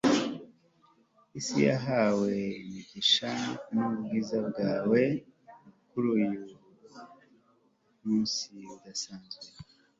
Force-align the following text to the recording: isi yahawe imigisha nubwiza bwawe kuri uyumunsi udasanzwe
isi 1.39 1.57
yahawe 1.69 2.33
imigisha 2.61 3.31
nubwiza 3.73 4.37
bwawe 4.47 5.01
kuri 5.89 6.07
uyumunsi 6.15 8.49
udasanzwe 8.75 9.45